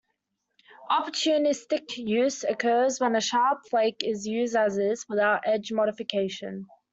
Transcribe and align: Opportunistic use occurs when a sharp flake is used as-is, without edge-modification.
Opportunistic 0.89 1.95
use 1.95 2.43
occurs 2.43 2.99
when 2.99 3.15
a 3.15 3.21
sharp 3.21 3.59
flake 3.69 4.01
is 4.03 4.25
used 4.25 4.55
as-is, 4.55 5.05
without 5.07 5.43
edge-modification. 5.45 6.65